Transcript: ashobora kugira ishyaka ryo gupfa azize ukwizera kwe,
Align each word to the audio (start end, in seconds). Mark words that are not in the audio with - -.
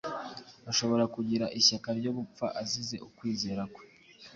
ashobora 0.71 1.03
kugira 1.15 1.45
ishyaka 1.59 1.89
ryo 1.99 2.11
gupfa 2.17 2.45
azize 2.61 2.95
ukwizera 3.07 3.63
kwe, 3.73 3.83